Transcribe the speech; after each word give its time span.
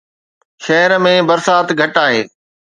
شهر 0.65 0.91
۾ 1.11 1.13
برسات 1.29 1.67
گهٽ 1.79 1.95
آهي 2.05 2.21